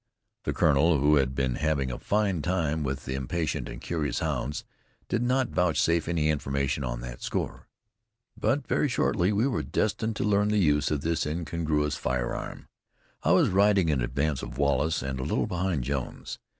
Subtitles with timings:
[0.45, 4.63] The Colonel, who had been having a fine time with the impatient and curious hounds,
[5.09, 7.67] did not vouchsafe any information on that score.
[8.35, 12.67] But very shortly we were destined to learn the use of this incongruous firearm.
[13.21, 16.39] I was riding in advance of Wallace, and a little behind Jones.